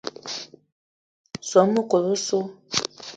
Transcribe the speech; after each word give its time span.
Soo 1.49 1.65
mekol 1.73 2.03
osso. 2.13 2.39